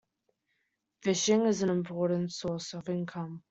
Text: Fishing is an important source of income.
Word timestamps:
Fishing 1.03 1.45
is 1.45 1.61
an 1.61 1.69
important 1.69 2.31
source 2.31 2.73
of 2.73 2.89
income. 2.89 3.39